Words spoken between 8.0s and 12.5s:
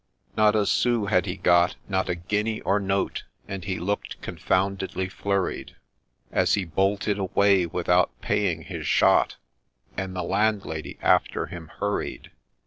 paying his shot, And the Landlady after him hurried.